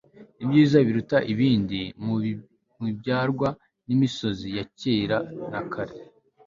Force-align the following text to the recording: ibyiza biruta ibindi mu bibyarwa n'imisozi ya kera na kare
ibyiza 0.43 0.77
biruta 0.87 1.17
ibindi 1.33 1.79
mu 2.05 2.15
bibyarwa 2.83 3.49
n'imisozi 3.87 4.47
ya 4.57 4.65
kera 4.79 5.17
na 5.51 5.61
kare 5.71 5.97